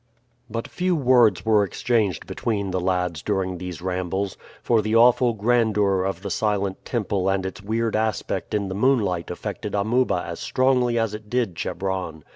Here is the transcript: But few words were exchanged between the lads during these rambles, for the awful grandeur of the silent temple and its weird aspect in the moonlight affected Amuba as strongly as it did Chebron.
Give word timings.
But 0.49 0.67
few 0.67 0.95
words 0.95 1.45
were 1.45 1.63
exchanged 1.63 2.25
between 2.25 2.71
the 2.71 2.79
lads 2.79 3.21
during 3.21 3.59
these 3.59 3.83
rambles, 3.83 4.35
for 4.63 4.81
the 4.81 4.95
awful 4.95 5.33
grandeur 5.33 6.05
of 6.05 6.23
the 6.23 6.31
silent 6.31 6.83
temple 6.83 7.29
and 7.29 7.45
its 7.45 7.61
weird 7.61 7.95
aspect 7.95 8.55
in 8.55 8.67
the 8.67 8.73
moonlight 8.73 9.29
affected 9.29 9.75
Amuba 9.75 10.23
as 10.25 10.39
strongly 10.39 10.97
as 10.97 11.13
it 11.13 11.29
did 11.29 11.55
Chebron. 11.55 12.23